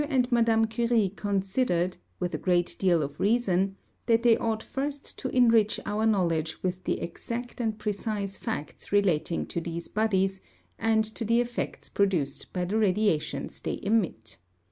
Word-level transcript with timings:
and 0.09 0.31
Madame 0.31 0.65
Curie 0.65 1.13
considered, 1.15 1.97
with 2.19 2.33
a 2.33 2.39
great 2.39 2.75
deal 2.79 3.03
of 3.03 3.19
reason, 3.19 3.75
that 4.07 4.23
they 4.23 4.35
ought 4.35 4.63
first 4.63 5.15
to 5.19 5.29
enrich 5.29 5.79
our 5.85 6.07
knowledge 6.07 6.63
with 6.63 6.85
the 6.85 6.99
exact 7.01 7.61
and 7.61 7.77
precise 7.77 8.35
facts 8.35 8.91
relating 8.91 9.45
to 9.45 9.61
these 9.61 9.87
bodies 9.87 10.41
and 10.79 11.05
to 11.05 11.23
the 11.23 11.39
effects 11.39 11.87
produced 11.87 12.51
by 12.51 12.65
the 12.65 12.79
radiations 12.79 13.59
they 13.59 13.79
emit. 13.83 14.39